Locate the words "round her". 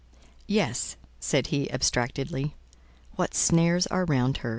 4.05-4.49